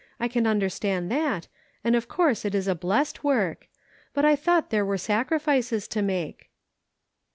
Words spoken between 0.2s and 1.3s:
can understand